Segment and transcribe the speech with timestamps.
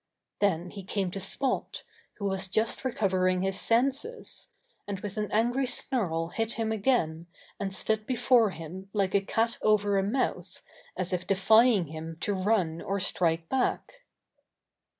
[0.39, 4.47] Then he came to Spot, who was just recovering his senses,
[4.87, 7.27] and with an angry snarl hit him again
[7.59, 10.63] and stood before him like a cat over a mouse
[10.97, 14.01] as if defying him to run or strike back.